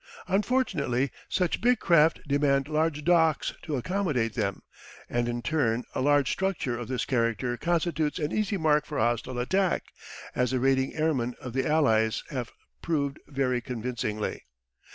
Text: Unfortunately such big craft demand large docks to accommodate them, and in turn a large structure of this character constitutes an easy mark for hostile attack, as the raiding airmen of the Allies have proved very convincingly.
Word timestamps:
Unfortunately 0.27 1.11
such 1.29 1.61
big 1.61 1.77
craft 1.77 2.27
demand 2.27 2.67
large 2.67 3.03
docks 3.03 3.53
to 3.61 3.75
accommodate 3.75 4.33
them, 4.33 4.63
and 5.07 5.29
in 5.29 5.43
turn 5.43 5.83
a 5.93 6.01
large 6.01 6.31
structure 6.31 6.75
of 6.75 6.87
this 6.87 7.05
character 7.05 7.55
constitutes 7.55 8.17
an 8.17 8.31
easy 8.31 8.57
mark 8.57 8.87
for 8.87 8.97
hostile 8.97 9.37
attack, 9.37 9.83
as 10.33 10.49
the 10.49 10.59
raiding 10.59 10.95
airmen 10.95 11.35
of 11.39 11.53
the 11.53 11.69
Allies 11.69 12.23
have 12.31 12.51
proved 12.81 13.19
very 13.27 13.61
convincingly. 13.61 14.45